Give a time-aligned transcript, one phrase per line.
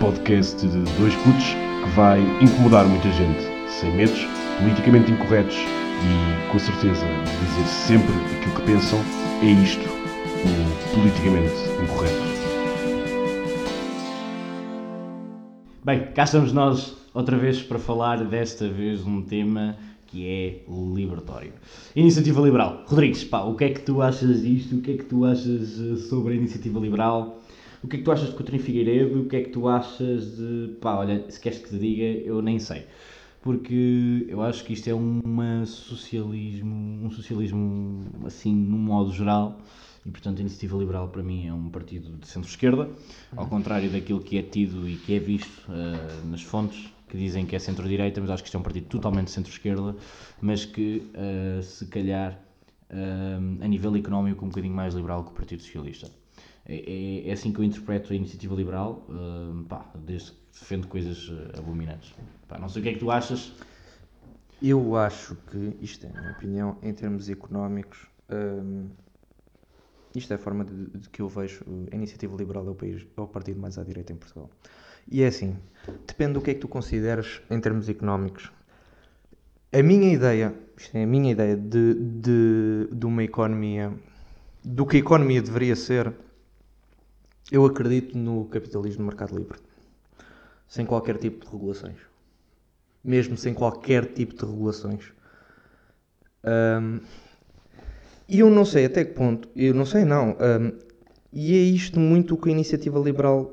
[0.00, 4.26] podcast de dois putos que vai incomodar muita gente, sem medos,
[4.58, 7.06] politicamente incorretos e com certeza
[7.40, 8.98] dizer sempre aquilo que pensam.
[9.42, 12.36] É isto, o politicamente incorreto.
[15.84, 19.76] Bem, cá estamos nós outra vez para falar desta vez um tema
[20.06, 20.62] que é
[20.94, 21.52] libertório.
[21.94, 22.84] Iniciativa Liberal.
[22.86, 24.76] Rodrigues, pá, o que é que tu achas disto?
[24.76, 27.40] O que é que tu achas eh, sobre a Iniciativa Liberal?
[27.82, 29.22] O que é que tu achas de Coutinho Figueiredo?
[29.22, 30.76] O que é que tu achas de...
[30.80, 32.86] Pá, olha, se queres que te diga, eu nem sei.
[33.42, 36.74] Porque eu acho que isto é uma socialismo,
[37.06, 39.60] um socialismo assim, num modo geral,
[40.04, 42.88] e portanto a Iniciativa Liberal para mim é um partido de centro-esquerda,
[43.36, 47.46] ao contrário daquilo que é tido e que é visto uh, nas fontes que dizem
[47.46, 49.94] que é centro-direita, mas acho que isto é um partido totalmente centro-esquerda,
[50.40, 52.40] mas que uh, se calhar
[52.90, 56.10] uh, a nível económico um bocadinho mais liberal que o Partido Socialista.
[56.68, 60.86] É, é, é assim que eu interpreto a iniciativa liberal, uh, pá, desde que defende
[60.86, 62.14] coisas abominantes.
[62.48, 63.52] Pá, não sei o que é que tu achas.
[64.60, 68.88] Eu acho que, isto é a minha opinião, em termos económicos, um,
[70.14, 73.06] isto é a forma de, de, que eu vejo a iniciativa liberal é o, país,
[73.16, 74.50] é o partido mais à direita em Portugal.
[75.10, 75.56] E é assim,
[76.06, 78.50] depende do que é que tu consideres em termos económicos.
[79.72, 83.92] A minha ideia, isto é a minha ideia de, de, de uma economia,
[84.64, 86.12] do que a economia deveria ser,
[87.50, 89.58] eu acredito no capitalismo no mercado livre.
[90.68, 91.98] Sem qualquer tipo de regulações.
[93.04, 95.12] Mesmo sem qualquer tipo de regulações.
[96.44, 97.00] Um,
[98.28, 100.78] e eu não sei até que ponto, eu não sei não, um,
[101.32, 103.52] e é isto muito o que a iniciativa liberal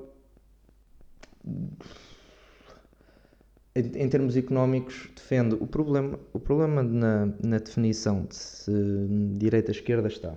[3.76, 8.72] em termos económicos, defende o problema, o problema na, na definição de se
[9.36, 10.36] direita-esquerda está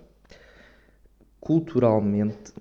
[1.39, 2.53] culturalmente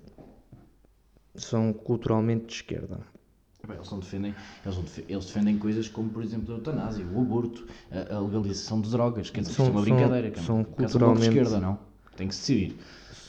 [1.42, 3.00] são culturalmente de esquerda.
[3.68, 4.34] Eles, defendem,
[4.64, 8.90] eles, eles defendem coisas como, por exemplo, a eutanásia, o aborto, a, a legalização de
[8.90, 9.30] drogas.
[9.30, 10.32] Quer dizer, são, é uma brincadeira.
[10.36, 11.22] São, são culturalmente...
[11.22, 11.78] de esquerda, não?
[12.16, 12.78] Tem que se decidir.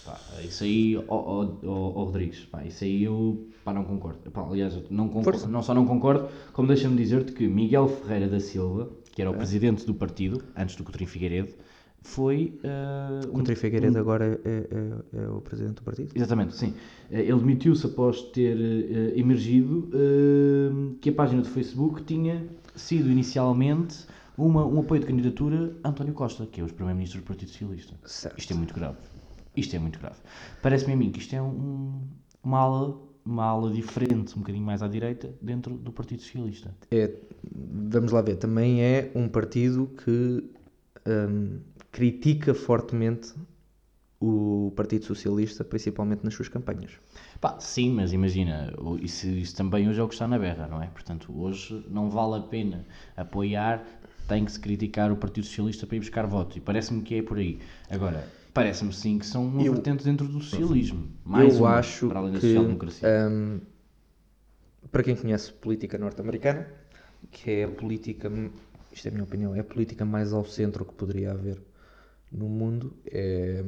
[0.05, 4.31] Pá, isso aí, ó oh, oh, oh, Rodrigues, pá, isso aí eu pá, não concordo.
[4.31, 8.39] Pá, aliás, não, concordo, não só não concordo, como deixa-me dizer-te que Miguel Ferreira da
[8.39, 9.37] Silva, que era o é.
[9.37, 11.53] presidente do partido, antes do Coutinho Figueiredo,
[12.07, 12.57] foi.
[12.63, 16.11] Uh, Coutinho um, Figueiredo um, agora é, é, é, o presidente do partido?
[16.15, 16.73] Exatamente, sim.
[17.11, 23.11] Eh, ele demitiu-se após ter uh, emergido uh, que a página do Facebook tinha sido
[23.11, 24.05] inicialmente
[24.37, 27.93] uma, um apoio de candidatura a António Costa, que é o primeiro-ministro do Partido Socialista.
[28.05, 28.39] Certo.
[28.39, 28.97] Isto é muito grave.
[29.55, 30.15] Isto é muito grave.
[30.61, 32.01] Parece-me a mim que isto é um,
[32.43, 36.73] uma ala uma ala diferente, um bocadinho mais à direita, dentro do Partido Socialista.
[36.89, 37.13] É,
[37.53, 40.49] vamos lá ver, também é um partido que
[41.05, 41.59] um,
[41.91, 43.33] critica fortemente
[44.19, 46.91] o Partido Socialista, principalmente nas suas campanhas.
[47.39, 50.81] Pá, sim, mas imagina, isso, isso também hoje é o que está na berra, não
[50.81, 50.87] é?
[50.87, 53.85] Portanto, hoje não vale a pena apoiar,
[54.27, 57.21] tem que se criticar o Partido Socialista para ir buscar votos, e parece-me que é
[57.21, 57.59] por aí.
[57.89, 58.27] Agora,
[58.57, 61.07] Parece-me sim que são uma eu, vertente dentro do socialismo.
[61.23, 63.07] Mais eu uma, acho para além da social-democracia.
[63.29, 63.59] Um,
[64.91, 66.67] para quem conhece política norte-americana,
[67.29, 68.31] que é a política,
[68.91, 71.61] isto é a minha opinião, é a política mais ao centro que poderia haver
[72.31, 72.93] no mundo.
[73.05, 73.63] É,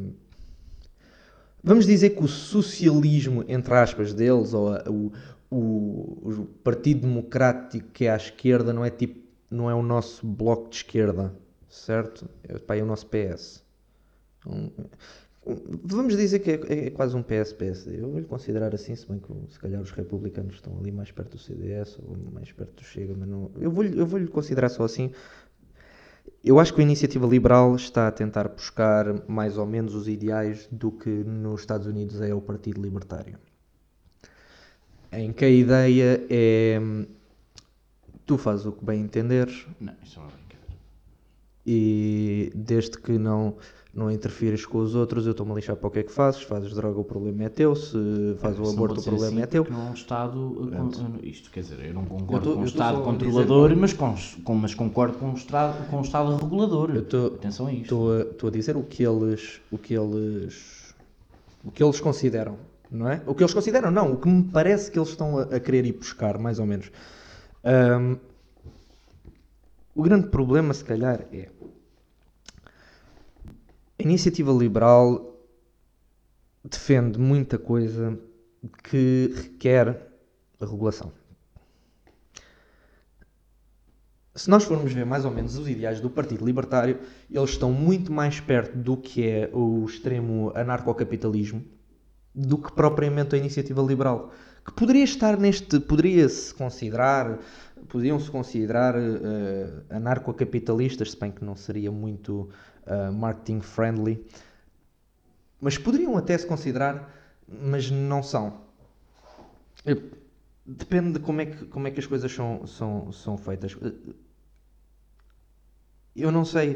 [1.64, 5.12] vamos dizer que o socialismo, entre aspas, deles, ou a, o,
[5.50, 9.20] o, o, Partido Democrático que é à esquerda, não é tipo,
[9.50, 11.34] não é o nosso bloco de esquerda,
[11.68, 12.30] certo?
[12.44, 13.64] É, pá, é o nosso PS.
[14.46, 14.70] Um,
[15.84, 18.02] vamos dizer que é, é, quase um PS-PSD.
[18.02, 21.32] Eu vou-lhe considerar assim, se bem que se calhar os republicanos estão ali mais perto
[21.32, 23.52] do CDS ou mais perto do Chega, mas não.
[23.60, 25.12] Eu vou-lhe vou considerar só assim.
[26.44, 30.68] Eu acho que a iniciativa liberal está a tentar buscar mais ou menos os ideais
[30.72, 33.38] do que nos Estados Unidos é o Partido Libertário.
[35.12, 36.80] Em que a ideia é
[38.30, 39.66] tu fazes o que bem entenderes.
[39.80, 40.76] Não, isso é uma brincadeira.
[41.66, 43.58] E desde que não
[43.94, 46.44] não interfires com os outros, eu estou-me a lixar para o que é que fazes,
[46.44, 49.68] fazes droga, o problema é teu, se fazes o aborto, o problema assim, é teu.
[49.70, 53.02] Não é um Estado, isto quer dizer, eu não concordo eu tô, com o Estado
[53.02, 57.02] controlador, mas, com, com, mas concordo com o Estado, com o Estado regulador.
[57.02, 58.14] Tô, Atenção a isto.
[58.22, 60.94] Estou a, a dizer o que eles, o que eles,
[61.64, 62.58] o que eles consideram,
[62.92, 63.22] não é?
[63.26, 65.84] O que eles consideram, não, o que me parece que eles estão a, a querer
[65.86, 66.92] ir buscar, mais ou menos.
[67.66, 68.18] Um,
[69.96, 71.50] o grande problema, se calhar, é
[74.00, 75.38] a iniciativa liberal
[76.64, 78.18] defende muita coisa
[78.84, 80.08] que requer
[80.60, 81.12] regulação.
[84.34, 87.00] Se nós formos ver mais ou menos os ideais do Partido Libertário,
[87.30, 91.62] eles estão muito mais perto do que é o extremo anarcocapitalismo,
[92.34, 94.32] do que propriamente a iniciativa liberal.
[94.66, 95.80] Que poderia estar neste.
[95.80, 97.40] Poderia-se considerar.
[97.90, 102.50] Podiam-se considerar uh, anarcocapitalistas, se bem que não seria muito
[102.90, 104.26] uh, marketing friendly.
[105.62, 107.14] Mas poderiam até se considerar,
[107.48, 108.62] mas não são.
[110.66, 113.78] Depende de como é que, como é que as coisas são, são, são feitas.
[116.16, 116.76] Eu não sei,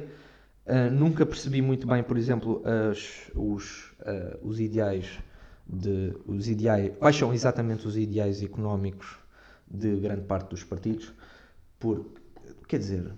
[0.68, 5.19] uh, nunca percebi muito bem, por exemplo, as, os, uh, os ideais
[5.65, 9.18] de os ideais, quais são exatamente os ideais económicos
[9.68, 11.12] de grande parte dos partidos,
[11.80, 12.21] porque
[12.68, 13.12] quer dizer,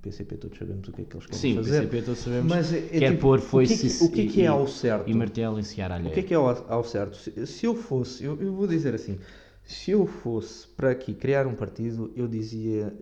[0.00, 1.70] PCP todos sabemos o que é que eles querem Sim, fazer.
[1.70, 2.50] Sim, o PCP todos sabemos.
[2.50, 4.46] Mas é, quer tipo, pôr foi o que, é que, o que é que é
[4.46, 5.08] ao certo?
[5.08, 7.16] E martelo em Ceará O que é que é ao, ao certo?
[7.16, 9.18] Se, se eu fosse, eu, eu, vou dizer assim,
[9.64, 12.92] se eu fosse para aqui criar um partido, eu dizia,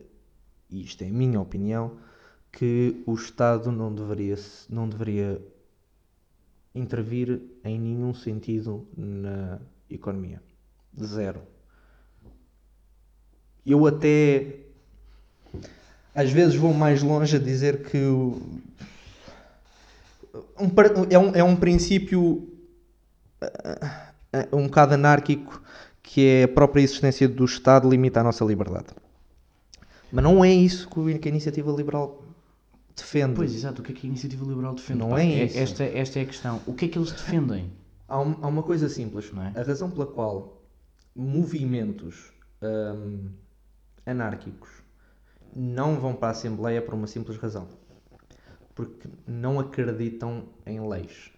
[0.71, 1.97] e isto é a minha opinião,
[2.51, 4.37] que o Estado não deveria,
[4.69, 5.41] não deveria
[6.75, 9.61] intervir em nenhum sentido na
[9.91, 10.43] economia.
[11.01, 11.43] Zero.
[13.65, 14.61] Eu até
[16.19, 18.59] às vezes vou mais longe a dizer que um,
[21.09, 22.53] é, um, é um princípio
[24.53, 25.63] um bocado anárquico
[26.03, 28.89] que é a própria existência do Estado limita a nossa liberdade.
[30.11, 32.25] Mas não é isso que a iniciativa liberal
[32.97, 33.35] defende.
[33.35, 33.81] Pois, exato.
[33.81, 34.99] O que é que a iniciativa liberal defende?
[34.99, 35.57] Não Pá, é é- isso.
[35.57, 36.61] Esta, esta é a questão.
[36.67, 37.71] O que é que eles defendem?
[38.09, 39.31] Há, um- há uma coisa simples.
[39.33, 39.53] Não é?
[39.55, 40.61] A razão pela qual
[41.15, 43.29] movimentos hum,
[44.05, 44.88] anárquicos
[45.55, 47.69] não vão para a Assembleia por uma simples razão.
[48.75, 51.31] Porque não acreditam em leis.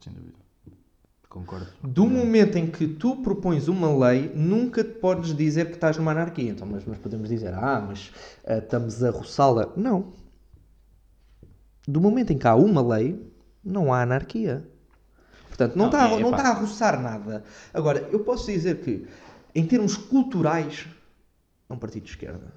[0.00, 0.44] Sem dúvida.
[1.28, 1.66] Concordo.
[1.82, 6.12] Do momento em que tu propões uma lei, nunca te podes dizer que estás numa
[6.12, 6.50] anarquia.
[6.50, 8.12] Então, mas, podemos dizer, ah, mas
[8.46, 9.72] ah, estamos a roçá-la.
[9.76, 10.12] Não.
[11.86, 13.20] Do momento em que há uma lei,
[13.64, 14.66] não há anarquia.
[15.48, 17.44] Portanto, não, Não, está, é- não está a roçar nada.
[17.72, 19.06] Agora, eu posso dizer que,
[19.54, 20.86] em termos culturais,
[21.68, 22.52] é um partido de esquerda.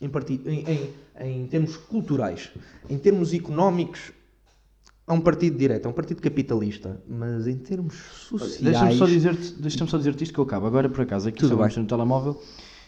[0.00, 2.50] Em, partido, em, em, em termos culturais.
[2.90, 4.12] Em termos económicos,
[5.06, 7.00] é um partido de direita, é um partido capitalista.
[7.08, 8.60] Mas em termos sociais...
[8.60, 10.66] Deixa-me só dizer-te deixa só dizer isto que eu acabo.
[10.66, 12.40] Agora, por acaso, aqui Tudo mexer no telemóvel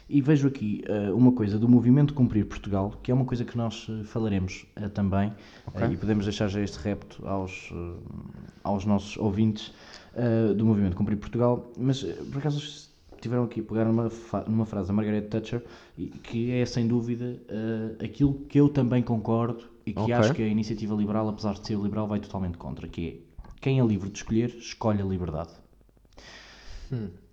[0.09, 3.57] e vejo aqui eh, uma coisa do movimento Cumprir Portugal, que é uma coisa que
[3.57, 5.33] nós eh, falaremos eh, também
[5.75, 7.73] eh, e podemos deixar já este repto aos,
[8.63, 9.73] aos nossos ouvintes
[10.57, 11.71] do movimento Cumprir Portugal.
[11.77, 12.86] Mas, por acaso,
[13.27, 14.11] tiveram aqui a pegar numa,
[14.47, 15.63] numa frase da Margaret Thatcher
[15.99, 20.15] e- que é, sem dúvida, eh, aquilo que eu também concordo e que Ok.
[20.15, 23.17] acho que a iniciativa liberal, apesar de ser liberal, vai totalmente contra, que é
[23.61, 25.51] quem é livre de escolher, escolhe a liberdade.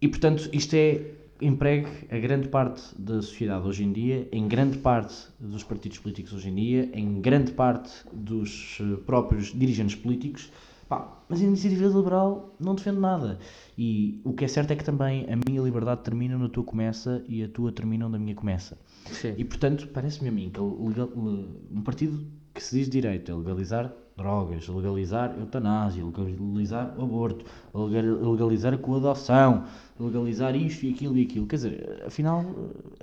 [0.02, 1.00] E portanto, isto é
[1.40, 6.34] empregue a grande parte da sociedade hoje em dia, em grande parte dos partidos políticos
[6.34, 10.50] hoje em dia, em grande parte dos eh, próprios dirigentes políticos.
[10.90, 13.40] Pá, mas a iniciativa liberal não defende nada.
[13.78, 16.64] E o que é certo é que também a minha liberdade termina onde a tua
[16.64, 18.78] começa e a tua termina onde a minha começa.
[19.12, 19.34] Sim.
[19.38, 22.20] E portanto, parece-me a mim que legal- le- um partido
[22.54, 27.44] que se diz direito é legalizar drogas, legalizar eutanásia, legalizar o aborto,
[27.74, 29.64] legal- legalizar a coadoção,
[30.00, 31.48] legalizar isto e aquilo e aquilo.
[31.48, 32.46] Quer dizer, afinal,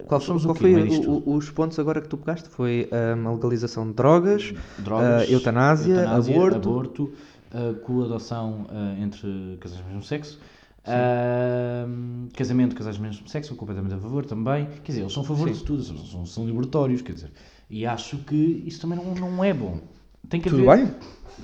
[0.07, 2.49] Qual, somos qual o quê foi disto o- os pontos agora que tu pegaste?
[2.49, 6.57] Foi hum, a legalização de drogas, Drogas, ah, eutanásia, aborto.
[6.57, 7.13] aborto,
[7.51, 10.39] a coadoção ah, entre casais do mesmo sexo,
[10.85, 11.87] ah,
[12.35, 14.67] casamento casais do mesmo sexo, completamente a favor também.
[14.83, 15.55] Quer dizer, eles são a favor Sim.
[15.55, 17.33] de tudo, são, são libertórios, quer dizer.
[17.69, 19.81] E acho que isso também não, não é bom.
[20.29, 20.95] Tem que Tudo haver, bem?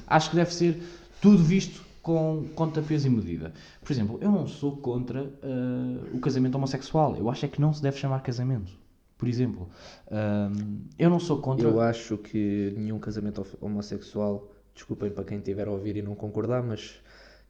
[0.07, 0.83] Acho que deve ser
[1.21, 3.53] tudo visto com conta, peso e medida.
[3.83, 7.17] Por exemplo, eu não sou contra ah, o casamento homossexual.
[7.17, 8.73] Eu acho é que não se deve chamar casamento.
[9.19, 9.69] Por exemplo,
[10.11, 10.51] ah,
[10.99, 11.69] eu não sou contra.
[11.69, 16.63] Eu acho que nenhum casamento homossexual, desculpem para quem estiver a ouvir e não concordar,
[16.63, 17.01] mas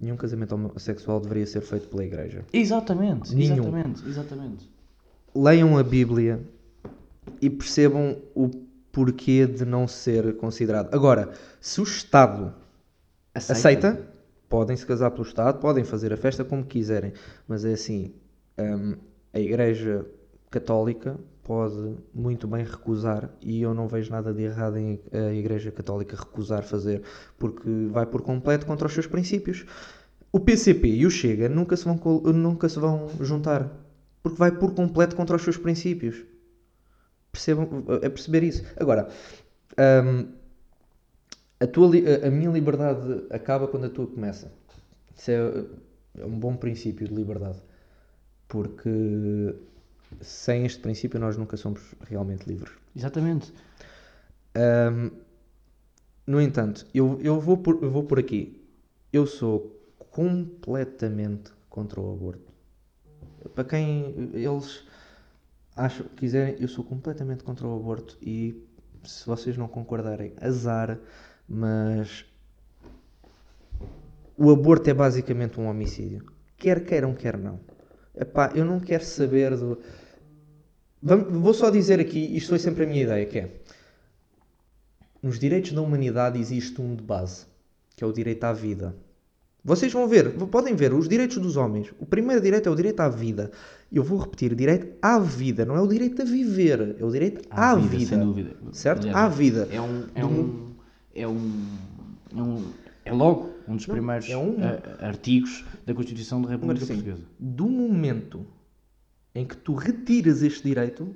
[0.01, 2.45] nenhum casamento homossexual deveria ser feito pela Igreja.
[2.53, 3.55] Exatamente, Nenhum.
[3.55, 4.71] exatamente, exatamente.
[5.35, 6.41] Leiam a Bíblia
[7.43, 8.49] e percebam o
[8.93, 10.95] porquê de não ser considerado.
[10.95, 12.55] Agora, se o Estado
[13.35, 14.01] aceita,
[14.49, 17.13] podem se casar pelo Estado, podem fazer a festa como quiserem,
[17.47, 18.15] mas é assim,
[18.57, 18.97] hum,
[19.35, 20.07] a Igreja
[20.51, 25.71] Católica pode muito bem recusar e eu não vejo nada de errado em a Igreja
[25.71, 27.03] Católica recusar fazer,
[27.39, 29.65] porque vai por completo contra os seus princípios.
[30.33, 31.97] O PCP e o Chega nunca se vão,
[32.35, 33.71] nunca se vão juntar,
[34.25, 36.25] porque vai por completo contra os seus princípios.
[37.31, 38.65] Percebam, é perceber isso.
[38.77, 39.09] Agora,
[40.05, 40.27] hum,
[41.61, 41.93] a, tua,
[42.27, 44.53] a minha liberdade acaba quando a tua começa.
[45.17, 45.65] Isso é,
[46.19, 47.63] é um bom princípio de liberdade.
[48.49, 49.55] Porque
[50.21, 52.73] sem este princípio nós nunca somos realmente livres.
[52.95, 53.53] Exatamente.
[54.55, 55.11] Ahm,
[56.27, 58.65] no entanto, eu, eu, vou por, eu vou por aqui.
[59.13, 62.53] Eu sou completamente contra o aborto.
[63.55, 64.85] Para quem eles
[65.77, 68.67] acham, quiserem, eu sou completamente contra o aborto e
[69.05, 70.99] se vocês não concordarem, azar,
[71.49, 72.25] mas
[74.37, 76.25] o aborto é basicamente um homicídio.
[76.57, 77.61] Quer queiram, quer não.
[78.17, 79.79] Epá, eu não quero saber do.
[81.03, 83.51] Vou só dizer aqui, isto foi sempre a minha ideia, que é
[85.23, 87.47] nos direitos da humanidade existe um de base,
[87.97, 88.95] que é o direito à vida.
[89.65, 91.93] Vocês vão ver, podem ver, os direitos dos homens.
[91.99, 93.51] O primeiro direito é o direito à vida.
[93.93, 97.43] Eu vou repetir, direito à vida, não é o direito a viver, é o direito
[97.51, 98.07] à, vida.
[98.07, 98.51] Sem dúvida.
[98.71, 99.09] Certo?
[99.09, 99.69] Aliás, À vida.
[99.73, 100.05] É um.
[100.15, 100.75] É um.
[101.13, 101.63] É um.
[102.37, 102.65] É, um,
[103.07, 107.23] é logo um dos primeiros é um- ah, artigos da Constituição da República Assim, Portuguesa.
[107.39, 108.47] do momento
[109.35, 111.15] em que tu retiras este direito,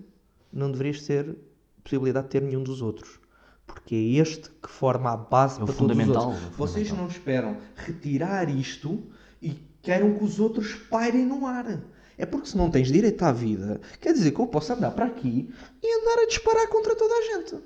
[0.53, 1.37] não deverias ter
[1.83, 3.19] possibilidade de ter nenhum dos outros.
[3.67, 6.43] Porque é este que forma a base É para todos os outros.
[6.43, 9.03] é Vocês não esperam retirar isto
[9.41, 11.81] e queiram que os outros pairem no ar.
[12.19, 15.07] É porque se não tens direito à vida, quer dizer que eu posso andar para
[15.07, 15.49] aqui
[15.83, 17.57] e andar a disparar contra toda a gente.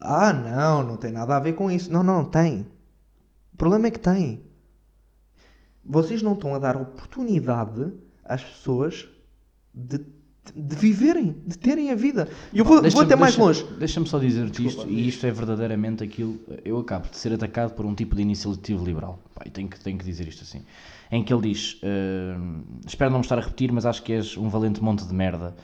[0.00, 1.92] Ah, não, não tem nada a ver com isso.
[1.92, 2.64] Não, não, tem.
[3.58, 4.40] O problema é que tem.
[5.84, 7.92] Vocês não estão a dar oportunidade
[8.24, 9.08] às pessoas
[9.74, 9.98] de,
[10.54, 12.28] de viverem, de terem a vida.
[12.52, 13.66] E eu vou, vou até mais longe.
[13.76, 16.38] Deixa-me só dizer-te isto, e isto é verdadeiramente aquilo.
[16.64, 19.18] Eu acabo de ser atacado por um tipo de iniciativa liberal.
[19.44, 20.62] E tenho que, tenho que dizer isto assim.
[21.10, 22.36] Em que ele diz: eh,
[22.86, 25.56] Espero não me estar a repetir, mas acho que és um valente monte de merda.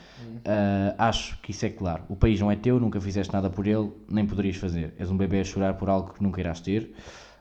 [0.43, 2.03] Eh, acho que isso é claro.
[2.09, 4.93] O país não é teu, nunca fizeste nada por ele, nem poderias fazer.
[4.99, 6.93] És um bebê a chorar por algo que nunca irás ter.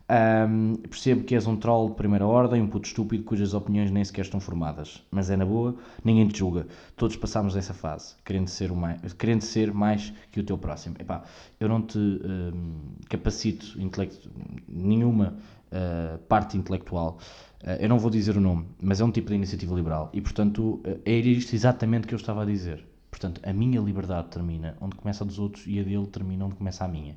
[0.07, 4.05] Ahm, percebo que és um troll de primeira ordem, um puto estúpido cujas opiniões nem
[4.05, 5.03] sequer estão formadas.
[5.11, 6.67] Mas é na boa, ninguém te julga.
[6.95, 10.97] Todos passamos dessa fase, querendo ser, mais, querendo ser mais que o teu próximo.
[10.99, 11.23] Epá,
[11.59, 14.31] eu não te ahm, capacito intelecto,
[14.69, 15.37] nenhuma
[15.75, 17.19] ah, parte intelectual.
[17.65, 20.11] Ah, eu não vou dizer o nome, mas é um tipo de iniciativa liberal.
[20.13, 22.85] E, portanto, ah, é isto exatamente que eu estava a dizer.
[23.15, 26.57] Portanto, a minha liberdade termina onde começa a dos outros e a dele termina onde
[26.57, 27.15] começa a minha.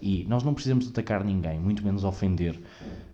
[0.00, 2.58] E nós não precisamos atacar ninguém, muito menos ofender,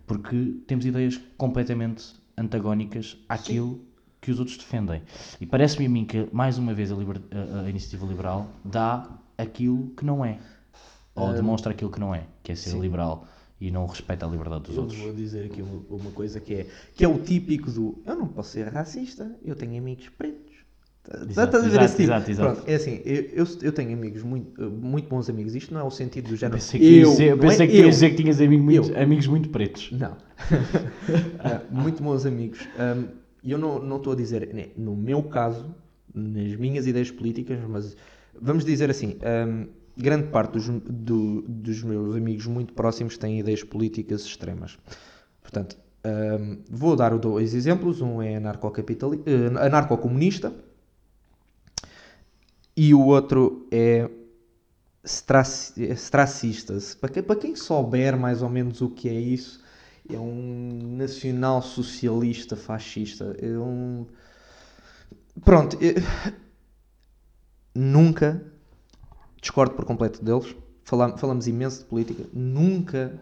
[0.07, 3.81] porque temos ideias completamente antagónicas àquilo
[4.21, 5.01] que os outros defendem.
[5.41, 7.21] E parece-me a mim que, mais uma vez, a, liber-
[7.65, 10.39] a- iniciativa liberal dá aquilo que não é.
[11.13, 13.27] Ou demonstra aquilo que não é, que é ser liberal
[13.59, 14.99] e não respeita a liberdade dos Eu outros.
[15.01, 18.27] vou dizer aqui uma, uma coisa que é, que é o típico do eu não
[18.29, 20.50] posso ser racista, eu tenho amigos pretos.
[21.09, 22.01] Exato, Estás a ver exato, tipo?
[22.03, 22.53] exato, exato.
[22.55, 25.55] Pronto, é assim, eu, eu, eu tenho amigos muito, muito bons amigos.
[25.55, 26.57] Isto não é o sentido do género.
[26.59, 27.89] Pensei que, dizer- eu não é pensei que ias eu.
[27.89, 29.91] dizer que tinhas amigo muito- amigos muito pretos.
[29.91, 30.15] Não.
[31.39, 32.59] Ah, muito bons amigos.
[32.77, 33.07] Um,
[33.43, 35.73] eu não não estou a dizer, né, no meu caso,
[36.13, 37.97] nas minhas ideias políticas, mas
[38.39, 39.17] vamos dizer assim,
[39.47, 39.67] um,
[39.97, 44.77] grande parte dos, do- dos meus amigos muito próximos têm ideias políticas extremas.
[45.41, 48.01] Portanto, um, vou dar dois exemplos.
[48.01, 48.37] Um é eh,
[49.59, 50.53] anarcocomunista
[52.75, 54.09] e o outro é
[55.03, 56.77] straci- é stracista.
[56.99, 59.61] Para quem, souber mais ou menos o que é isso,
[60.09, 63.35] é um nacional-socialista fascista.
[63.39, 64.05] É um.
[65.43, 65.77] Pronto.
[65.81, 65.95] é-
[67.73, 68.45] Nunca
[69.41, 70.55] discordo por completo deles.
[70.83, 72.25] Falam- falamos imenso de política.
[72.33, 73.17] Nunca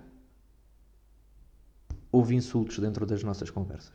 [2.12, 3.94] houve insultos dentro das nossas conversas.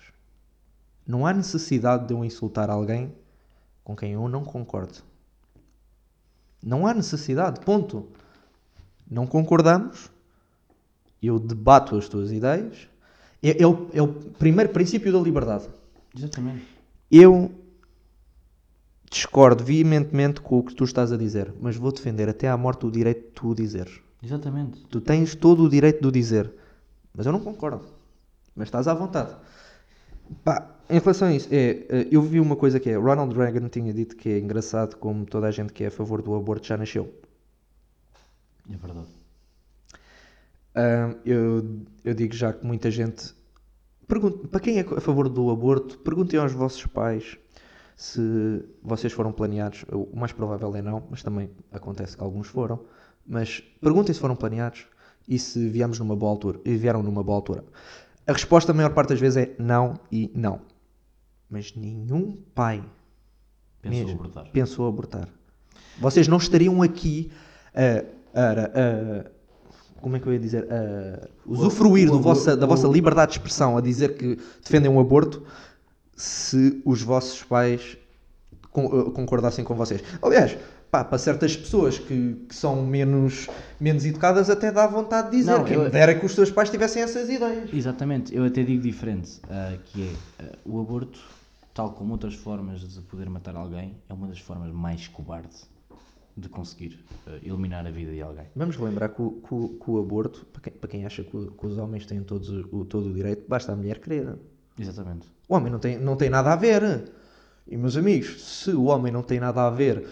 [1.07, 3.13] Não há necessidade de eu insultar alguém
[3.83, 5.03] com quem eu não concordo.
[6.65, 8.09] Não há necessidade, ponto.
[9.11, 10.11] Não concordamos,
[11.23, 12.89] eu debato as tuas ideias.
[13.43, 15.69] É, é o, é o primeiro princípio da liberdade.
[16.17, 16.65] Exatamente.
[17.11, 17.53] Eu
[19.11, 22.87] discordo veementemente com o que tu estás a dizer, mas vou defender até à morte
[22.87, 24.01] o direito de tu o dizeres.
[24.23, 24.81] Exatamente.
[24.87, 26.51] Tu tens todo o direito de o dizer,
[27.15, 27.85] mas eu não concordo.
[28.57, 29.37] Mas estás à vontade.
[30.45, 33.69] Pá, em relação a isso, é, eh, eu vi uma coisa que é: Ronald Reagan
[33.69, 36.67] tinha dito que é engraçado como toda a gente que é a favor do aborto
[36.67, 37.13] já nasceu.
[38.71, 39.09] É verdade.
[40.75, 43.35] Ahm, eu, eu digo já que muita gente.
[44.07, 47.39] Pergunta, para quem é a favor do aborto, perguntem aos vossos pais
[47.97, 49.85] se vocês foram planeados.
[49.91, 52.81] O mais provável é não, mas também acontece que alguns foram.
[53.27, 54.87] Mas perguntem se foram planeados
[55.27, 57.65] e se viemos numa boa altura, e vieram numa boa altura.
[58.27, 60.61] A resposta, a maior parte das vezes, é não e não.
[61.51, 62.83] Mas nenhum pai
[63.83, 64.51] Pensou mesmo abortar.
[64.51, 65.29] pensou abortar.
[65.99, 67.31] Vocês não estariam aqui
[67.75, 68.05] a,
[68.41, 69.31] a- a-
[70.01, 70.67] como é que eu ia dizer?
[70.73, 75.43] A usufruir do vossa, da vossa liberdade de expressão, a dizer que defendem um aborto,
[76.17, 77.97] se os vossos pais
[78.77, 80.03] eh, concordassem com vocês.
[80.23, 80.57] Aliás,
[80.95, 83.49] pá, para certas pessoas que, que são menos,
[83.81, 85.51] menos educadas, até dá vontade de dizer.
[85.51, 87.69] Não, Quem eu- dera que os teus pais tivessem essas ideias.
[87.73, 90.05] Exatamente, eu até digo diferente, ah, que
[90.39, 91.19] é ah, o aborto,
[91.75, 95.69] tal como outras formas de poder matar alguém, é uma das formas mais cobardes
[96.37, 98.47] de conseguir ah, eliminar a vida de alguém.
[98.55, 101.37] Vamos lembrar que o, que o- que o aborto, para quem, para quem acha que,
[101.37, 104.37] o- que os homens têm todos o, todo o direito, basta a mulher querer.
[104.79, 105.27] Exatamente.
[105.49, 107.11] O homem não tem, não tem nada a ver.
[107.67, 110.07] E meus amigos, se o homem não tem nada a ver,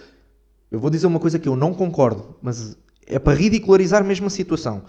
[0.72, 2.76] eu vou dizer uma coisa que eu não concordo, mas
[3.06, 4.82] é para ridicularizar mesmo a situação.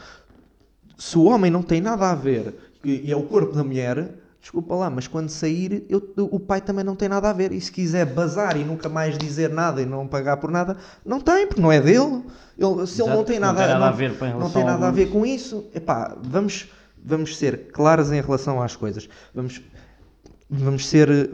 [0.97, 4.75] Se o homem não tem nada a ver e é o corpo da mulher, desculpa
[4.75, 7.51] lá, mas quando sair, eu- o pai também não tem nada a ver.
[7.51, 11.19] E se quiser bazar e nunca mais dizer nada e não pagar por nada, não
[11.19, 12.23] tem, porque não é dele.
[12.57, 14.49] Ele- se ele não Exato, tem não nada, tem nada não- a ver não relação
[14.51, 15.65] tem nada a ver com isso.
[15.73, 16.69] Epá, vamos,
[17.03, 19.09] vamos ser claros em relação às coisas.
[19.33, 19.61] Vamos,
[20.49, 21.29] vamos ser.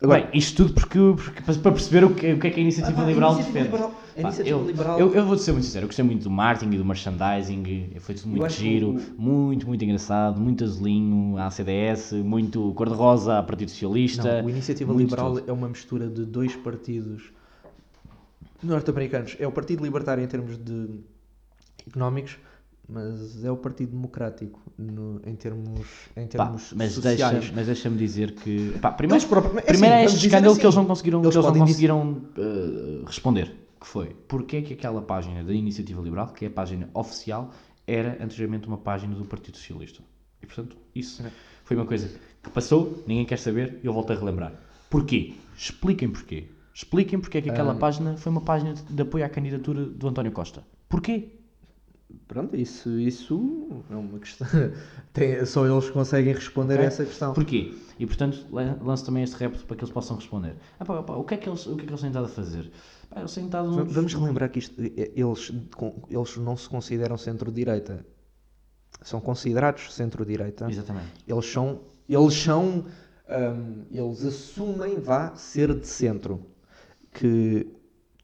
[0.00, 2.62] Agora, Bem, isto tudo porque, porque- para perceber o que, o que é que a
[2.62, 3.76] iniciativa Ah, pá, a liberal iniciativa defende.
[3.76, 6.30] liberal- a Pá, eu, liberal- eu, eu vou ser muito sincero, eu gostei muito do
[6.30, 11.36] marketing e do merchandising, foi tudo muito que giro, o- muito, muito engraçado, muito azulinho
[11.36, 14.38] à CDS, muito cor-de-rosa à Partido Socialista.
[14.40, 15.50] não, o Iniciativa Liberal tudo.
[15.50, 17.32] é uma mistura de dois partidos
[18.62, 19.36] norte-americanos.
[19.40, 20.90] É o Partido Libertário em termos de
[21.88, 22.36] económicos,
[22.88, 27.32] mas é o Partido Democrático no- em termos, em Pá, termos mas sociais.
[27.32, 28.78] deixa- mas deixa-me dizer que.
[28.80, 31.20] Pá, primeiro próprios- é primeiro assim, é vamos este escândalo assim, que eles não conseguiram,
[31.22, 33.54] eles que eles não conseguiram eh, responder.
[33.80, 37.52] Que foi porque é que aquela página da Iniciativa Liberal, que é a página oficial,
[37.86, 40.02] era anteriormente uma página do Partido Socialista.
[40.42, 41.22] E portanto, isso
[41.64, 42.10] foi uma coisa
[42.42, 44.52] que passou, ninguém quer saber, e eu volto a relembrar.
[44.90, 45.34] Porquê?
[45.56, 46.46] Expliquem porquê.
[46.74, 50.08] Expliquem porque é que aquela página foi uma página de- de apoio à candidatura do
[50.08, 50.64] António Costa.
[50.88, 51.37] Porquê?
[52.26, 54.46] Pronto, isso, isso é uma questão.
[55.12, 56.84] Tem- só eles conseguem responder Ok?
[56.84, 57.34] a essa questão.
[57.34, 57.74] Porquê?
[57.98, 60.54] E portanto lan- lanço também este repto para que eles possam responder.
[60.78, 62.26] Ah, pá, pá, o, que é que eles, o que é que eles têm estado
[62.26, 62.70] a fazer?
[63.10, 65.52] Pá, eles têm estado uns- Vamos relembrar que isto, eles,
[66.10, 68.06] eles não se consideram centro-direita.
[69.02, 70.70] São considerados centro-direita.
[70.70, 71.06] Exatamente.
[71.26, 72.84] Eles são, eles são,
[73.28, 76.44] hum, eles assumem, vá, ser de centro.
[77.12, 77.66] Que,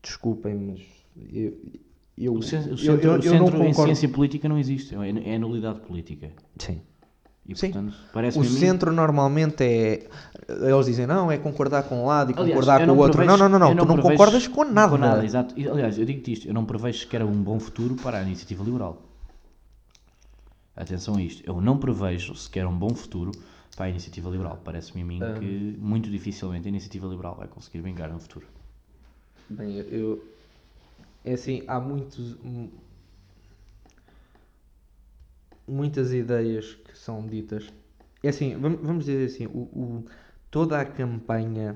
[0.02, 0.80] desculpem, mas
[1.32, 1.56] eu,
[2.16, 2.74] eu, O, eu- centro, eu-
[3.12, 6.31] o eu centro não em ciência política não existe, é, é nulidade política.
[6.59, 6.81] Sim.
[7.46, 7.72] E Sim.
[7.72, 10.09] portanto, parece O centro normalmente é.
[10.48, 13.22] Eles dizem, não, é concordar com um lado e concordar com o outro.
[13.24, 13.77] não, não, não, não.
[13.77, 15.22] tu não concordas com nada.
[15.24, 15.55] exato.
[15.59, 18.64] E, aliás, eu digo-te isto, eu não prevejo sequer um bom futuro para a iniciativa
[18.64, 19.03] liberal.
[20.77, 23.31] Atenção a isto, eu não prevejo sequer um bom futuro
[23.77, 24.59] para a iniciativa liberal.
[24.64, 25.38] Parece-me a mim Ah.
[25.38, 28.46] que muito dificilmente a iniciativa liberal vai conseguir vingar no futuro.
[29.50, 30.24] Bem, eu.
[31.24, 32.37] É assim, há muitos.
[32.42, 32.70] mu-
[35.66, 37.72] Muitas ideias que são ditas.
[38.22, 40.04] É assim, vamos, dizer assim, o, o-
[40.50, 41.74] toda a campanha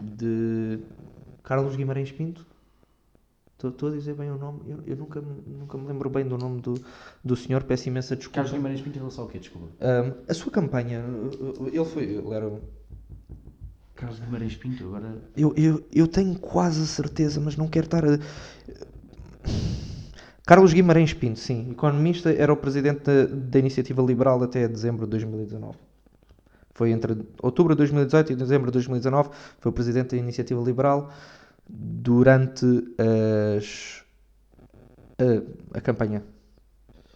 [0.00, 0.80] de
[1.44, 2.44] Carlos Guimarães Pinto.
[3.62, 6.38] Estou a dizer bem o nome, eu, eu nunca, me- nunca me lembro bem do
[6.38, 6.74] nome do,
[7.24, 8.36] do senhor, peço imensa desculpa.
[8.36, 9.38] Carlos Guimarães Pinto em relação ao quê?
[9.40, 9.66] Desculpa.
[9.80, 11.04] Ahm, a sua campanha,
[11.72, 12.52] ele foi, ele era,
[13.96, 15.16] Carlos Guimarães Pinto, agora...
[15.36, 18.18] Eu, eu, eu tenho quase a certeza, mas não quero estar a...
[20.48, 25.10] Carlos Guimarães Pinto, sim, economista, era o presidente da, da Iniciativa Liberal até dezembro de
[25.10, 25.76] 2019.
[26.72, 29.28] Foi entre outubro de 2018 e dezembro de 2019,
[29.60, 31.10] foi o presidente da Iniciativa Liberal
[31.68, 32.64] durante
[33.58, 34.02] as,
[35.18, 36.22] a, a campanha.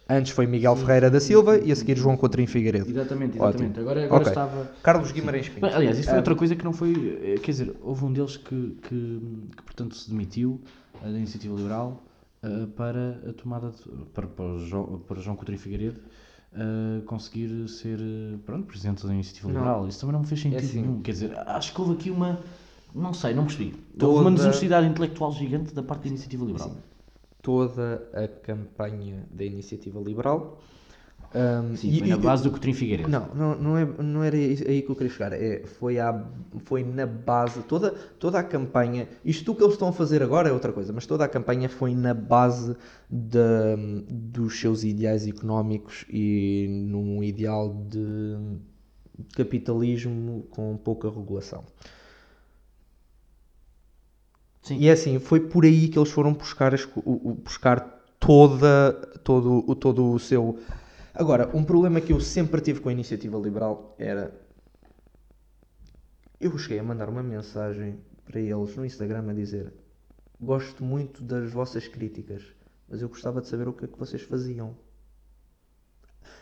[0.07, 2.87] Antes foi Miguel Ferreira da Silva e a seguir João Coutrinho Figueiredo.
[2.87, 3.47] Exatamente, Ótimo.
[3.47, 3.79] exatamente.
[3.79, 4.31] Agora, agora Ok.
[4.31, 4.71] estava...
[4.83, 5.65] Carlos Guimarães Pinto.
[5.65, 7.19] Aliás, isso foi Ah, outra coisa que não foi.
[7.23, 10.61] eh, Quer dizer, houve um deles que, que, que, portanto, se demitiu
[11.01, 11.99] da Iniciativa Liberal
[12.43, 15.99] eh, para a tomada de, para, para, João, para João Coutinho Figueiredo
[16.53, 19.59] eh, conseguir ser eh, pronto, presidente da Iniciativa Não.
[19.59, 19.87] Liberal.
[19.87, 20.81] Isso também não me fez sentido assim.
[20.81, 21.01] nenhum.
[21.01, 22.39] Quer dizer, acho que houve aqui uma.
[22.93, 23.71] Não sei, não percebi.
[23.97, 26.71] Toda- Houve uma desonestidade intelectual gigante da parte da Iniciativa Liberal.
[27.41, 30.61] toda a campanha da Iniciativa Liberal.
[31.35, 33.09] Ahm, Sim, e- foi na e- base do Coutinho Figueiredo.
[33.09, 35.33] Não, não, não, é, não era aí que eu queria chegar.
[35.33, 36.23] É, foi, à,
[36.65, 40.51] foi na base, toda, toda a campanha, isto que eles estão a fazer agora é
[40.51, 42.75] outra coisa, mas toda a campanha foi na base
[43.09, 43.75] da,
[44.07, 48.37] dos seus ideais económicos e num ideal de
[49.35, 51.63] capitalismo com pouca regulação.
[54.61, 54.77] Sim.
[54.77, 56.87] E é assim, foi por aí que eles foram buscar, as
[57.43, 57.79] buscar
[58.19, 58.93] toda,
[59.23, 60.57] todo, todo o seu.
[61.13, 64.33] Agora, um problema que eu sempre tive com a iniciativa liberal era.
[66.39, 69.71] Eu cheguei a mandar uma mensagem para eles no Instagram a dizer:
[70.41, 72.43] Gosto muito das vossas críticas,
[72.89, 74.75] mas eu gostava de saber o que é que vocês faziam.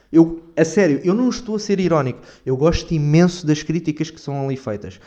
[0.09, 2.21] Eu, a sério, eu não estou a ser irónico.
[2.45, 4.99] Eu gosto imenso das críticas que são ali feitas.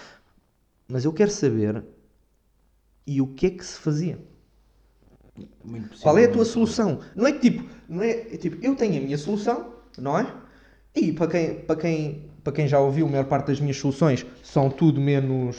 [0.89, 1.83] Mas eu quero saber
[3.07, 4.19] e o que é que se fazia.
[6.01, 7.01] Qual é a tua solução?
[7.17, 10.27] Não é que tipo, não é, é tipo, eu tenho a minha solução, não é?
[10.95, 14.25] E para quem, para quem, para quem já ouviu, a maior parte das minhas soluções
[14.43, 15.57] são tudo menos,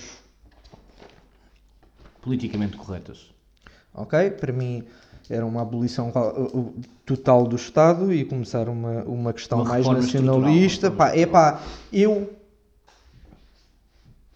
[2.22, 3.32] Politicamente corretas.
[3.94, 4.32] ok?
[4.32, 4.84] Para mim
[5.30, 6.12] era uma abolição
[7.06, 10.90] total do Estado e começar uma, uma questão Uma mais nacionalista.
[10.90, 11.62] Pá, é pá,
[11.92, 12.34] eu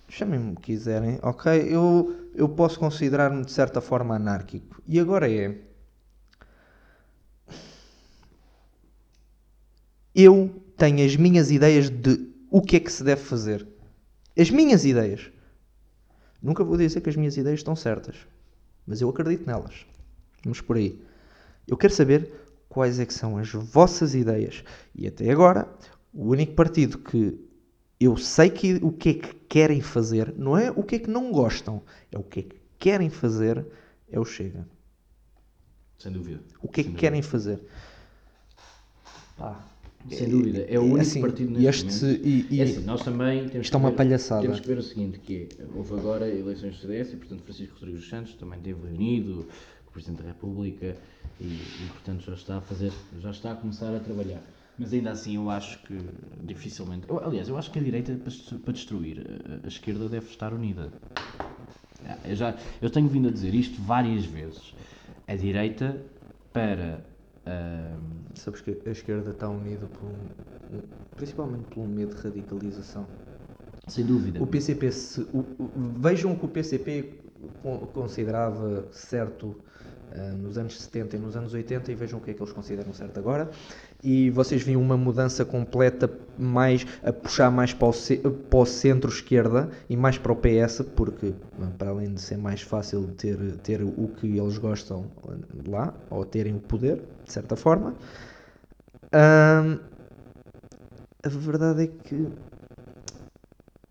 [0.09, 1.51] chamem-me o que quiserem, ok?
[1.69, 4.81] Eu, eu posso considerar-me de certa forma anárquico.
[4.87, 5.57] E agora é.
[10.13, 13.67] Eu tenho as minhas ideias de o que é que se deve fazer.
[14.37, 15.31] As minhas ideias.
[16.41, 18.15] Nunca vou dizer que as minhas ideias estão certas,
[18.87, 19.85] mas eu acredito nelas.
[20.43, 21.01] Vamos por aí.
[21.67, 22.31] Eu quero saber
[22.69, 24.63] quais é que são as vossas ideias.
[24.95, 25.67] E até agora,
[26.13, 27.37] o único partido que
[27.99, 31.09] eu sei que o que é que querem fazer, não é o que é que
[31.09, 31.81] não gostam,
[32.11, 33.65] é o que é que querem fazer,
[34.11, 34.65] é o Chega.
[35.97, 36.39] Sem dúvida.
[36.61, 37.59] O que é que querem fazer?
[40.09, 40.65] Sem dúvida.
[40.69, 42.25] É o único assim, partido neste este- momento.
[42.27, 44.41] e- e- É assim, nós também temos isto é que uma ver- palhaçada.
[44.43, 47.73] Temos que ver o seguinte, que é, houve agora eleições do CDS e, portanto, Francisco
[47.75, 49.45] Rodrigues dos Santos também esteve reunido
[49.83, 50.95] com o Presidente da República
[51.39, 54.41] e, e, portanto, já está a fazer, já está a começar a trabalhar.
[54.79, 55.93] Mas ainda assim eu acho que
[56.43, 57.07] dificilmente...
[57.09, 59.25] eu- aliás, eu acho que a direita, para destru- para destruir
[59.63, 60.91] a, a esquerda, deve estar unida.
[62.05, 64.73] Ah, Eu, já, eu tenho vindo a dizer isto várias vezes.
[65.27, 66.01] A direita,
[66.53, 67.05] para...
[67.45, 67.97] ah,
[68.35, 70.15] Sabes que a esquerda está unida por
[71.15, 73.07] principalmente pelo medo de radicalização.
[73.87, 74.39] sem dúvida.
[74.39, 77.21] O PCP, se, o- o- vejam o que o PCP
[77.61, 79.61] con- considerava certo
[80.37, 82.93] nos anos 70 e nos anos 80 e vejam o que é que eles consideram
[82.93, 83.49] certo agora.
[84.03, 87.93] E vocês viam uma mudança completa, mais a puxar mais para o,
[88.51, 91.33] o centro-esquerda e mais para o PS, porque
[91.77, 95.05] para além de ser mais fácil ter, ter o que eles gostam
[95.67, 97.93] lá, ou terem o poder, de certa forma.
[99.11, 99.77] ah,
[101.21, 102.27] a verdade é que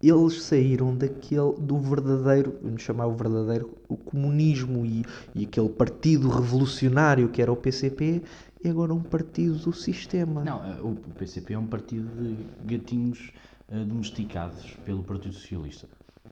[0.03, 6.29] eles saíram daquele do verdadeiro, vamos chamar o verdadeiro, o comunismo e, e aquele partido
[6.29, 8.23] revolucionário que era o PCP,
[8.63, 10.45] é agora um partido do sistema.
[10.45, 12.37] Não, eh, o PCP é um partido de
[12.77, 13.33] gatinhos
[13.71, 15.87] eh, domesticados pelo Partido Socialista.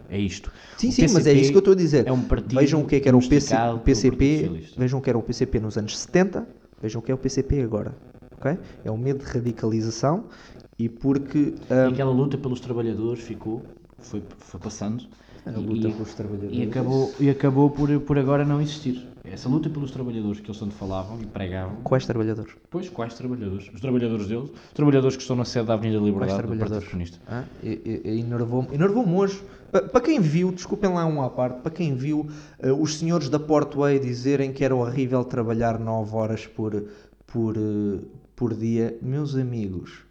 [0.08, 0.52] É isto.
[0.76, 2.06] Sim, O sim, mas é PCP isso que eu estou a dizer.
[2.06, 5.10] É um partido vejam o que é que era o PC, PCP, vejam o que
[5.10, 6.46] era o PCP nos anos 70,
[6.80, 7.96] vejam o que é o PCP agora.
[8.38, 8.58] Ok?
[8.84, 10.24] É o medo de radicalização
[10.78, 13.62] e porque E ah, aquela luta pelos trabalhadores ficou,
[13.98, 15.04] foi, foi passando.
[15.46, 16.56] A luta e, pelos trabalhadores.
[16.58, 19.06] E acabou, e acabou por, por agora não existir.
[19.24, 21.76] Essa luta pelos trabalhadores que eles tanto falavam e pregavam.
[21.84, 22.52] quais trabalhadores?
[22.70, 23.70] Pois, quais trabalhadores?
[23.72, 26.58] Os trabalhadores deles, os trabalhadores que estão na sede da Avenida da Quais Liberdade do
[26.58, 26.90] Partido?
[26.90, 27.18] Comunista.
[27.28, 29.42] Ah, enervou-me enervou hoje.
[29.70, 32.28] Pa- Para quem viu, desculpem lá um à parte, para quem viu
[32.60, 36.84] eh, os senhores da Portway dizerem que era horrível trabalhar 9 horas por,
[37.26, 37.98] por, eh,
[38.36, 40.04] por dia, meus amigos,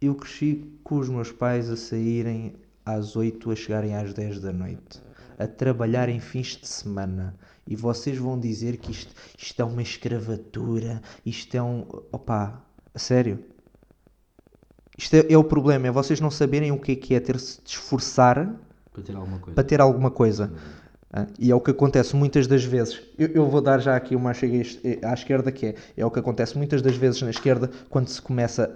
[0.00, 4.52] eu cresci com os meus pais a saírem às 8 a chegarem às 10 da
[4.52, 5.00] noite,
[5.38, 7.36] a trabalhar em fins de semana.
[7.64, 11.86] E vocês vão dizer que isto, isto é uma escravatura, isto é um.
[12.10, 12.60] Opá,
[12.92, 13.38] a sério?
[14.98, 17.62] Isto é, é o problema, é vocês não saberem o que é que é ter-se
[17.62, 18.52] de esforçar
[18.92, 19.54] Para ter alguma coisa.
[19.54, 20.52] para ter alguma coisa.
[20.54, 20.81] Ah,
[21.38, 23.02] E é o que acontece muitas das vezes.
[23.18, 26.10] Eu, eu vou dar já aqui uma chega eh, à esquerda que é, é o
[26.10, 28.72] que acontece muitas das vezes na esquerda quando se começa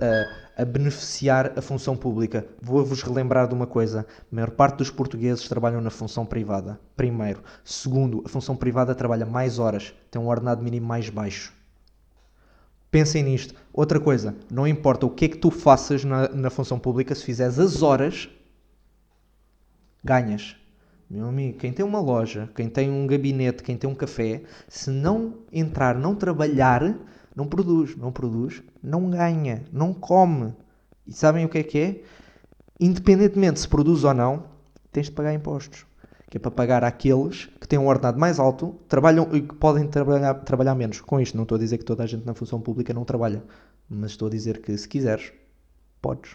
[0.57, 2.47] a, a beneficiar a função pública.
[2.61, 6.79] Vou-vos relembrar de uma coisa: a maior parte dos portugueses trabalham na função privada.
[6.95, 7.43] Primeiro.
[7.65, 11.55] Segundo, a função privada trabalha mais horas, tem um ordenado mínimo mais baixo.
[12.91, 13.55] Pensem nisto.
[13.73, 17.25] Outra coisa, não importa o que é que tu faças na, na função pública, se
[17.25, 18.29] fizeres as horas,
[20.05, 20.57] ganhas.
[21.09, 24.91] Meu amigo, quem tem uma loja, quem tem um gabinete, quem tem um café, se
[24.91, 26.97] não entrar, não trabalhar,
[27.35, 27.97] não produz.
[27.97, 30.53] Não produz, não ganha, não come.
[31.07, 32.03] E sabem o que é que é?
[32.81, 34.45] Independentemente se produz ou não,
[34.91, 35.87] tens de pagar impostos.
[36.29, 39.87] Que é para pagar àqueles que têm um ordenado mais alto, trabalham e que podem
[39.87, 41.01] trabalhar, trabalhar menos.
[41.01, 43.45] Com isto, não estou a dizer que toda a gente na função pública não trabalha,
[43.89, 45.33] mas estou a dizer que se quiseres,
[46.03, 46.33] podes.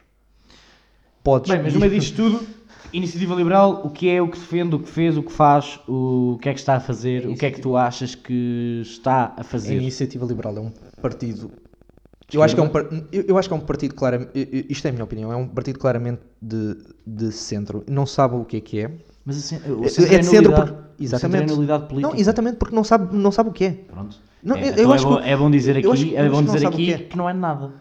[1.21, 1.51] Podes.
[1.51, 2.47] Bem, mas no meio disto tudo,
[2.93, 6.37] Iniciativa Liberal, o que é, o que defende, o que fez, o que faz, o
[6.41, 9.41] que é que está a fazer, o que é que tu achas que está a
[9.41, 9.75] A fazer?
[9.77, 11.51] Iniciativa Liberal é um partido.
[12.33, 14.31] Eu acho, que é um, par- eu, acho que é um partido claramente.
[14.69, 15.33] Isto é a minha opinião.
[15.33, 17.83] É um partido claramente de, de centro.
[17.89, 18.91] Não sabe o que é que é.
[19.25, 21.51] Mas assim, o É- centro é de centro porque- O centro exatamente.
[21.53, 21.99] é.
[21.99, 23.71] Não, exatamente porque não sabe, não sabe o que é.
[23.71, 24.15] Pronto.
[24.41, 26.41] Não, É, eu- então eu é, acho bom, que- é bom dizer aqui, é bom
[26.43, 26.97] dizer aqui que é.
[26.99, 27.73] que não é nada.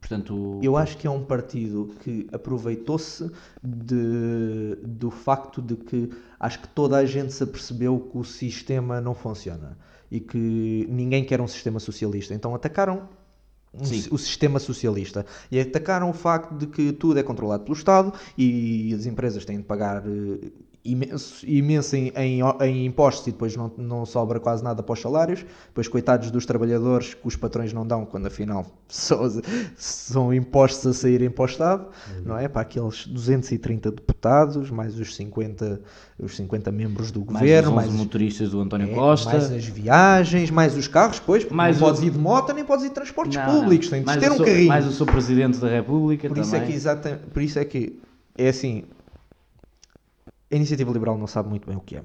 [0.00, 3.30] Portanto, Eu acho que é um partido que aproveitou-se
[3.62, 9.14] do facto de que acho que toda a gente se apercebeu que o sistema não
[9.14, 9.76] funciona.
[10.10, 12.32] e que ninguém quer um sistema socialista.
[12.32, 13.08] Então atacaram
[13.74, 18.12] um o sistema socialista e atacaram o facto de que tudo é controlado pelo Estado
[18.36, 20.50] e as empresas têm de pagar eh,
[20.92, 25.00] imenso, imenso em, em, em impostos e depois não, não sobra quase nada para os
[25.00, 25.44] salários.
[25.68, 29.20] Depois, coitados dos trabalhadores que os patrões não dão, quando afinal só,
[29.76, 31.86] são impostos a saírem para o Estado,
[32.24, 32.48] não é?
[32.48, 35.80] Para aqueles 230 deputados, mais os 50,
[36.18, 39.30] os 50 membros do Mais governo, os 11 mais os motoristas do António é, Costa.
[39.30, 42.64] Mais as viagens, mais os carros, pois, Mais não o- podes ir de moto, nem
[42.64, 43.60] podes ir de transportes Não, não.
[43.60, 44.68] públicos, tens de mais ter um carrinho.
[44.68, 46.66] Mais o seu Presidente da República Por isso, também.
[46.66, 47.98] é que exata, por isso é que
[48.36, 48.84] é assim.
[50.50, 52.04] A iniciativa liberal não sabe muito bem o que é.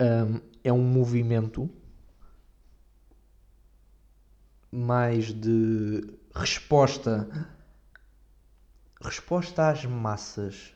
[0.00, 1.68] Ahm, é um movimento
[4.72, 6.04] mais de
[6.34, 7.28] resposta
[9.02, 10.72] resposta às massas.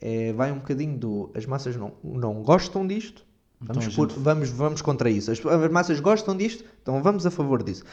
[0.00, 1.30] É, vai um bocadinho do.
[1.34, 3.26] As massas não, não gostam disto.
[3.60, 5.30] Então Vamos, a por- gente- vamos, vamos contra isso.
[5.30, 7.84] As, as massas gostam disto, então vamos a favor disso.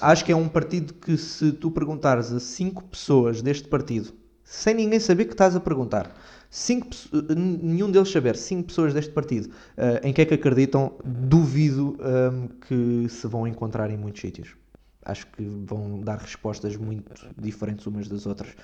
[0.00, 4.12] Acho que é um partido que, se tu perguntares a cinco pessoas deste partido,
[4.44, 6.14] sem ninguém saber que estás a perguntar,
[6.50, 10.92] cinco, n- nenhum deles saber, cinco pessoas deste partido, ah, em que é que acreditam,
[11.04, 14.56] duvido ah, que se vão encontrar em muitos sítios.
[15.04, 18.54] Acho que vão dar respostas muito diferentes umas das outras.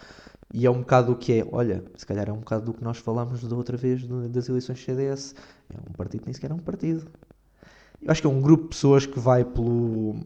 [0.53, 2.85] E é um bocado o que é, olha, se calhar é um bocado do que
[2.85, 5.35] nós falámos da outra vez das eleições CDS.
[5.73, 7.07] É um partido nem sequer é um partido.
[8.03, 10.21] Eu acho que é um grupo de pessoas que vai pelo.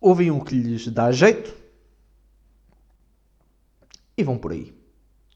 [0.00, 1.54] Ouvem o que lhes dá jeito
[4.16, 4.77] e vão por aí.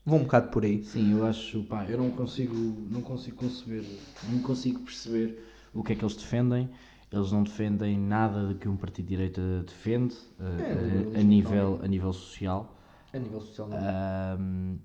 [0.05, 0.83] Vão um bocado por aí.
[0.85, 2.55] Sim, eu acho, pá, eu não consigo,
[2.91, 3.85] não consigo conceber,
[4.31, 5.39] não consigo perceber
[5.73, 6.69] o que é que eles defendem.
[7.13, 11.23] Eles não defendem nada de que um partido de direita defende eh, É, a, a
[11.23, 12.75] nível, a nível social.
[13.13, 14.79] A nível social Ahm,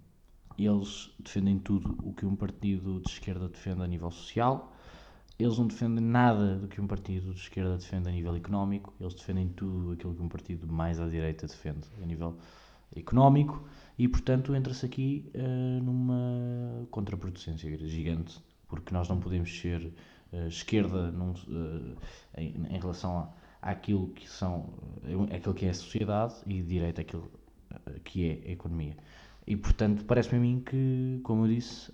[0.57, 4.73] eles defendem tudo o que um partido de esquerda defende a nível social.
[5.39, 8.93] Eles não defendem nada do que um partido de esquerda defende a nível económico.
[8.99, 12.35] Eles defendem tudo aquilo que um partido mais à direita defende a nível
[12.95, 13.63] económico.
[13.97, 19.91] E, portanto, entra-se aqui eh, numa contraproducência gigante, porque nós não podemos ser
[20.31, 21.33] eh, esquerda num,
[22.35, 23.17] eh, em, em relação
[23.61, 24.73] a, àquilo que são
[25.33, 27.31] aquilo que é a sociedade e direita aquilo
[27.71, 28.95] eh, que é a economia.
[29.47, 31.91] E portanto, parece-me a mim que, como eu disse,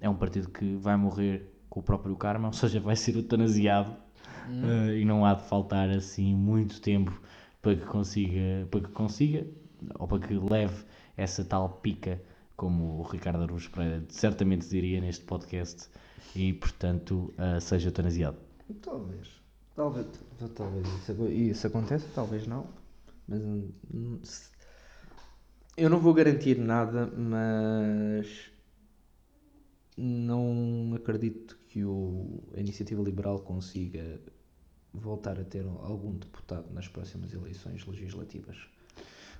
[0.00, 3.96] é um partido que vai morrer com o próprio karma, ou seja, vai ser eutanasiado
[4.50, 7.20] eh, e não há de faltar assim muito tempo
[7.62, 9.46] para que consiga, para que consiga
[9.98, 10.84] ou para que leve
[11.16, 12.20] essa tal pica,
[12.56, 15.88] como o Ricardo Araújo Pereira certamente diria neste podcast,
[16.34, 18.38] e portanto eh, seja eutanasiado.
[18.82, 19.28] Talvez.
[19.74, 20.06] Talvez,
[20.56, 22.66] talvez isso, isso aconteça, talvez não.
[23.28, 24.20] Mas hum, hum,
[25.76, 28.50] eu não vou garantir nada, mas
[29.96, 34.20] não acredito que o, a iniciativa liberal consiga
[34.92, 38.56] voltar a ter algum deputado nas próximas eleições legislativas.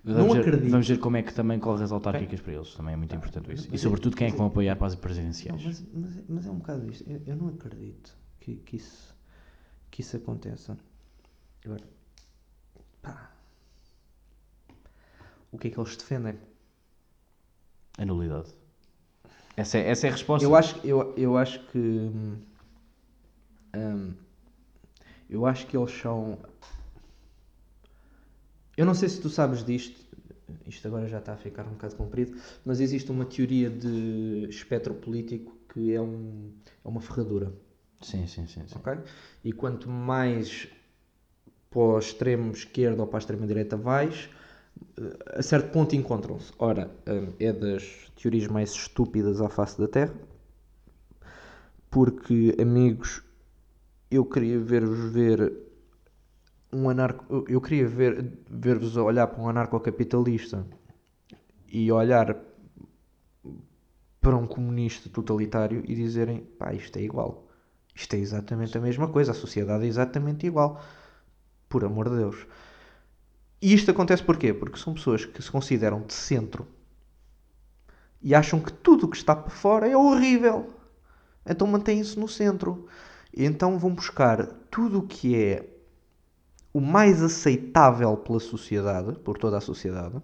[0.05, 0.71] Vamos Não ver, acredito.
[0.71, 3.53] Vamos ver como é que também corre as autárquicas para eles, também é muito importante
[3.53, 3.67] isso.
[3.69, 5.63] E mas- sobretudo quem é que vão apoiar para as presidenciais.
[5.63, 7.09] mas, mas, é- mas é um bocado isto.
[7.11, 9.15] Eu, eu não acredito que, que, isso,
[9.91, 10.79] que isso aconteça.
[11.65, 11.83] Agora,
[13.03, 13.33] pá.
[15.51, 16.37] O que é que eles defendem?
[17.99, 18.49] A nulidade.
[19.57, 20.45] Essa é, essa é a resposta.
[20.47, 21.79] Eu acho, eu, eu acho que.
[21.79, 22.37] hum,
[23.75, 24.15] hum,
[25.29, 26.39] eu acho que eles são.
[28.79, 30.01] Eu não sei se tu sabes disto,
[30.65, 34.95] isto agora já está a ficar um bocado comprido, mas existe uma teoria de espectro
[34.95, 36.53] político que é, um,
[36.85, 37.53] é uma ferradura.
[38.01, 38.63] Sim, sim, sim.
[38.69, 38.77] sim.
[38.77, 38.99] ok?
[39.43, 40.69] E quanto mais
[41.69, 44.31] para o extremo esquerdo ou para a extrema direita vais,
[44.97, 46.53] eh, a certo ponto encontram-se.
[46.57, 50.15] Ora, eh, é das teorias mais estúpidas à face da Terra,
[51.91, 53.25] porque, amigos,
[54.09, 55.68] eu queria ver-vos ver
[56.73, 57.45] um anarco.
[57.49, 60.67] eu- queria ver, ver-vos olhar para um anarcocapitalista
[61.67, 62.37] e olhar
[64.21, 67.47] para um comunista totalitário e dizerem pá, isto é igual.
[67.95, 70.81] Isto é exatamente a mesma coisa, a sociedade é exatamente igual.
[71.69, 72.47] Por amor de Deus.
[73.61, 74.53] E isto acontece porquê?
[74.55, 76.67] Porque são pessoas que se consideram de centro
[78.21, 80.73] e acham que tudo o que está por fora é horrível.
[81.47, 82.87] Então mantêm-se no centro.
[83.35, 85.78] E então vão buscar tudo o que é
[86.79, 90.17] o mais aceitável pela sociedade, por toda a sociedade,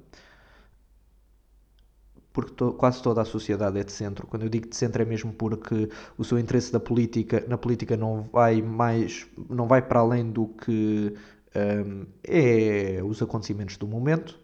[2.32, 4.26] porque to- quase toda a sociedade é de centro.
[4.26, 5.88] Quando eu digo de centro é mesmo porque
[6.18, 10.48] o seu interesse da política, na política não vai mais, não vai para além do
[10.48, 11.14] que
[11.56, 14.38] hum, é os acontecimentos do momento.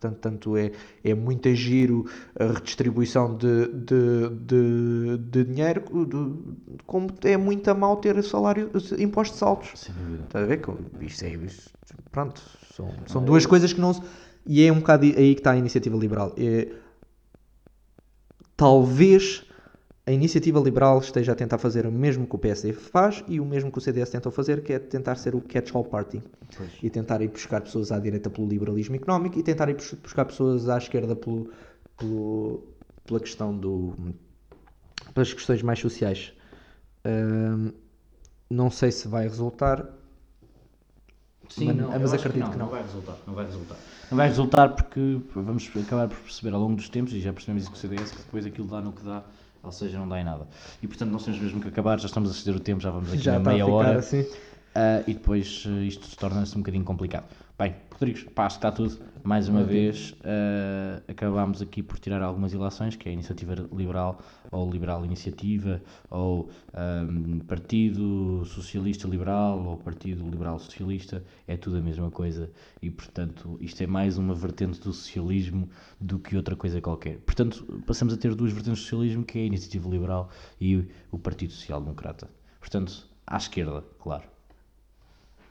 [0.00, 0.72] Portanto, tanto é,
[1.04, 2.06] é muito giro
[2.38, 8.70] a redistribuição de, de, de, de dinheiro, de- como é muito a mal ter salário,
[8.98, 9.72] impostos altos.
[9.78, 10.22] Sem dúvida.
[10.24, 10.62] Estás a ver?
[11.02, 11.70] Isto é, isto-
[12.10, 12.40] pronto,
[12.74, 14.00] são, são duas coisas que não se...
[14.46, 16.32] E é um bocado aí que está a iniciativa liberal.
[16.38, 16.68] É,
[18.56, 19.44] talvez
[20.10, 23.44] a iniciativa liberal esteja a tentar fazer o mesmo que o PSD faz e o
[23.44, 26.20] mesmo que o CDS tentou fazer, que é tentar ser o catch-all party.
[26.56, 26.70] Pois.
[26.82, 30.24] E tentar ir buscar pessoas à direita pelo liberalismo económico e tentar ir bus- buscar
[30.24, 31.50] pessoas à esquerda pelo,
[31.96, 32.64] pelo-
[33.06, 33.94] pela questão do...
[35.14, 36.32] pelas questões mais sociais.
[37.06, 37.70] Hum,
[38.50, 39.86] não sei se vai resultar,
[41.48, 42.66] Sim, Mas- não, mas eu acho acredito que não.
[42.66, 43.76] Não vai resultar, não vai resultar.
[44.10, 47.62] Não vai resultar porque vamos acabar por perceber ao longo dos tempos, e já percebemos
[47.64, 49.24] isso com o CDS, que depois aquilo dá no que dá,
[49.62, 50.46] ou seja, não dá em nada.
[50.82, 53.12] E portanto nós temos mesmo que acabar, já estamos a ceder o tempo, já vamos
[53.12, 53.98] aqui já na meia ficar hora.
[53.98, 54.26] assim.
[54.74, 57.26] Ah, e depois ah, isto torna-se um bocadinho complicado.
[57.58, 58.98] Bem, Rodrigues, pá, acho que está tudo.
[59.22, 64.20] Mais uma vez, ah, acabámos aqui por tirar algumas ilações, que é a Iniciativa Liberal,
[64.50, 71.80] ou Liberal Iniciativa, ou ahm, Partido Socialista Liberal, ou Partido Liberal Socialista, é tudo a
[71.80, 72.50] mesma coisa.
[72.80, 75.68] E, portanto, isto é mais uma vertente do socialismo
[76.00, 77.18] do que outra coisa qualquer.
[77.18, 80.30] Portanto, passamos a ter duas vertentes do socialismo, que é a Iniciativa Liberal
[80.60, 82.30] e o Partido Social Democrata.
[82.60, 84.39] Portanto, à esquerda, claro.